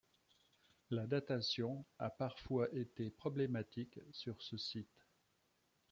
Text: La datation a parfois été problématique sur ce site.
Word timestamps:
La 0.89 1.05
datation 1.05 1.85
a 1.99 2.09
parfois 2.09 2.67
été 2.73 3.11
problématique 3.11 3.99
sur 4.11 4.41
ce 4.41 4.57
site. 4.57 5.05